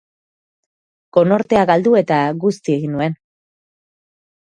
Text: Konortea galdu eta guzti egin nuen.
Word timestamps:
Konortea 1.17 1.65
galdu 1.71 1.93
eta 2.01 2.17
guzti 2.45 2.75
egin 2.77 2.95
nuen. 2.97 3.15